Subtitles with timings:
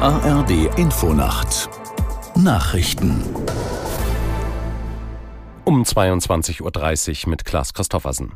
[0.00, 1.68] ARD Infonacht
[2.34, 3.24] Nachrichten
[5.64, 8.34] um 22.30 Uhr mit Klaas Christoffersen.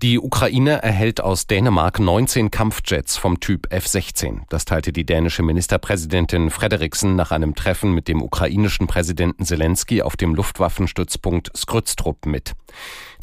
[0.00, 4.42] Die Ukraine erhält aus Dänemark 19 Kampfjets vom Typ F-16.
[4.48, 10.16] Das teilte die dänische Ministerpräsidentin Frederiksen nach einem Treffen mit dem ukrainischen Präsidenten Zelensky auf
[10.16, 12.52] dem Luftwaffenstützpunkt Skrydstrup mit.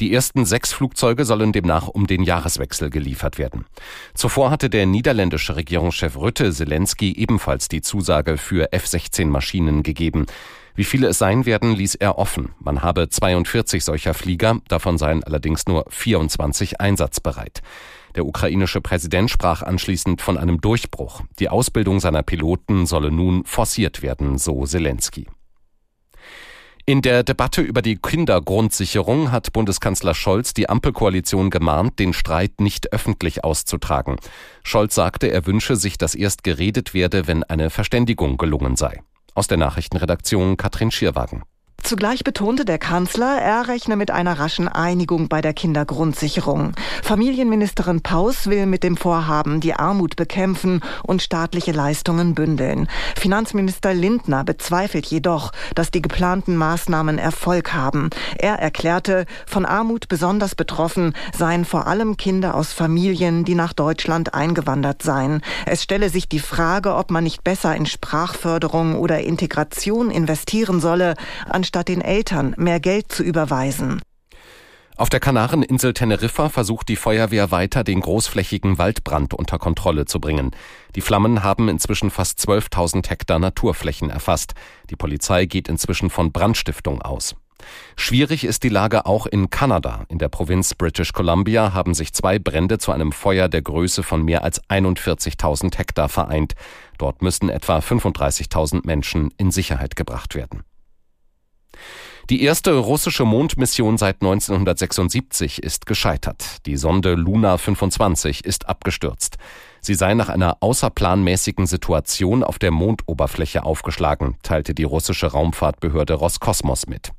[0.01, 3.63] Die ersten sechs Flugzeuge sollen demnach um den Jahreswechsel geliefert werden.
[4.13, 10.25] Zuvor hatte der niederländische Regierungschef Rütte Zelensky ebenfalls die Zusage für F-16 Maschinen gegeben.
[10.75, 12.53] Wie viele es sein werden, ließ er offen.
[12.59, 17.61] Man habe 42 solcher Flieger, davon seien allerdings nur 24 einsatzbereit.
[18.15, 21.21] Der ukrainische Präsident sprach anschließend von einem Durchbruch.
[21.39, 25.27] Die Ausbildung seiner Piloten solle nun forciert werden, so Zelensky.
[26.87, 32.93] In der Debatte über die Kindergrundsicherung hat Bundeskanzler Scholz die Ampelkoalition gemahnt, den Streit nicht
[32.93, 34.17] öffentlich auszutragen.
[34.63, 39.01] Scholz sagte, er wünsche sich, dass erst geredet werde, wenn eine Verständigung gelungen sei.
[39.37, 41.43] Aus der Nachrichtenredaktion Katrin Schierwagen.
[41.85, 46.71] Zugleich betonte der Kanzler, er rechne mit einer raschen Einigung bei der Kindergrundsicherung.
[47.03, 52.89] Familienministerin Paus will mit dem Vorhaben die Armut bekämpfen und staatliche Leistungen bündeln.
[53.15, 58.09] Finanzminister Lindner bezweifelt jedoch, dass die geplanten Maßnahmen Erfolg haben.
[58.39, 64.33] Er erklärte, von Armut besonders betroffen seien vor allem Kinder aus Familien, die nach Deutschland
[64.33, 65.43] eingewandert seien.
[65.67, 71.13] Es stelle sich die Frage, ob man nicht besser in Sprachförderung oder Integration investieren solle,
[71.47, 74.01] anstatt statt den Eltern mehr Geld zu überweisen.
[74.95, 80.51] Auf der Kanareninsel Teneriffa versucht die Feuerwehr weiter, den großflächigen Waldbrand unter Kontrolle zu bringen.
[80.95, 84.53] Die Flammen haben inzwischen fast 12.000 Hektar Naturflächen erfasst.
[84.89, 87.35] Die Polizei geht inzwischen von Brandstiftung aus.
[87.97, 90.05] Schwierig ist die Lage auch in Kanada.
[90.07, 94.23] In der Provinz British Columbia haben sich zwei Brände zu einem Feuer der Größe von
[94.23, 96.53] mehr als 41.000 Hektar vereint.
[96.97, 100.63] Dort müssen etwa 35.000 Menschen in Sicherheit gebracht werden.
[102.29, 106.65] Die erste russische Mondmission seit 1976 ist gescheitert.
[106.65, 109.37] Die Sonde Luna 25 ist abgestürzt.
[109.81, 116.87] Sie sei nach einer außerplanmäßigen Situation auf der Mondoberfläche aufgeschlagen, teilte die russische Raumfahrtbehörde Roskosmos
[116.87, 117.11] mit.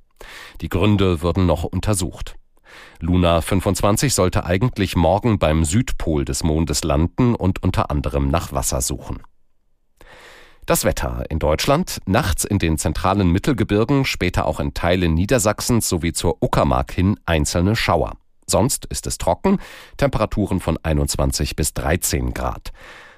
[0.61, 2.34] Die Gründe würden noch untersucht.
[2.99, 8.81] Luna 25 sollte eigentlich morgen beim Südpol des Mondes landen und unter anderem nach Wasser
[8.81, 9.23] suchen.
[10.66, 16.12] Das Wetter in Deutschland, nachts in den zentralen Mittelgebirgen, später auch in Teilen Niedersachsens sowie
[16.12, 18.16] zur Uckermark hin einzelne Schauer.
[18.49, 19.60] Sonst ist es trocken,
[19.97, 22.72] Temperaturen von 21 bis 13 Grad.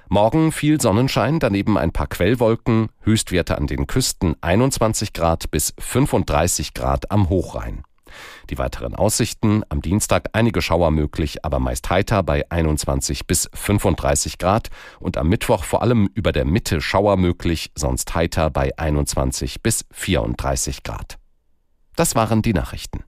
[0.09, 6.75] Morgen viel Sonnenschein, daneben ein paar Quellwolken, Höchstwerte an den Küsten 21 Grad bis 35
[6.75, 7.83] Grad am Hochrhein.
[8.49, 14.37] Die weiteren Aussichten am Dienstag einige Schauer möglich, aber meist heiter bei 21 bis 35
[14.37, 14.69] Grad
[14.99, 19.85] und am Mittwoch vor allem über der Mitte Schauer möglich, sonst heiter bei 21 bis
[19.91, 21.17] 34 Grad.
[21.95, 23.03] Das waren die Nachrichten.